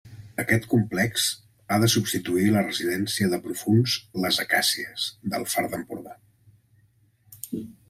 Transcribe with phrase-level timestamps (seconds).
[0.43, 1.25] Aquest complex
[1.69, 6.19] ha de substituir la residència de profunds Les Acàcies, del Far d'Empordà.